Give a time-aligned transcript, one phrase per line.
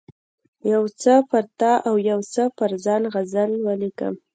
[0.71, 4.13] یو څه پر تا او یو څه پر ځان غزل ولیکم.